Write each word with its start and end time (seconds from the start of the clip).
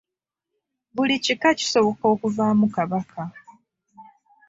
Buli 0.95 1.15
kika 1.25 1.49
kisoboka 1.59 2.05
okuvaamu 2.13 2.65
Kabaka. 2.75 3.23